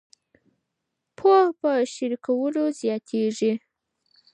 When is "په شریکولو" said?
1.59-2.63